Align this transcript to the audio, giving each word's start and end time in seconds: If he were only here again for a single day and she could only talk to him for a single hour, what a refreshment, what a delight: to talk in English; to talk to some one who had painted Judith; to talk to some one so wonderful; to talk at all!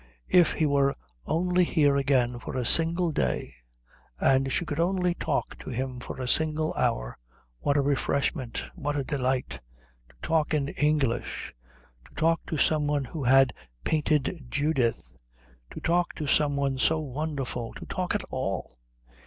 If 0.31 0.53
he 0.53 0.65
were 0.65 0.95
only 1.27 1.63
here 1.63 1.95
again 1.95 2.39
for 2.39 2.57
a 2.57 2.65
single 2.65 3.11
day 3.11 3.53
and 4.19 4.51
she 4.51 4.65
could 4.65 4.79
only 4.79 5.13
talk 5.13 5.59
to 5.59 5.69
him 5.69 5.99
for 5.99 6.19
a 6.19 6.27
single 6.27 6.73
hour, 6.73 7.19
what 7.59 7.77
a 7.77 7.83
refreshment, 7.83 8.63
what 8.73 8.95
a 8.95 9.03
delight: 9.03 9.59
to 10.09 10.15
talk 10.23 10.55
in 10.55 10.69
English; 10.69 11.53
to 12.09 12.15
talk 12.15 12.43
to 12.47 12.57
some 12.57 12.87
one 12.87 13.05
who 13.05 13.25
had 13.25 13.53
painted 13.83 14.47
Judith; 14.49 15.15
to 15.69 15.79
talk 15.79 16.15
to 16.15 16.25
some 16.25 16.55
one 16.55 16.79
so 16.79 16.99
wonderful; 16.99 17.71
to 17.75 17.85
talk 17.85 18.15
at 18.15 18.23
all! 18.31 18.79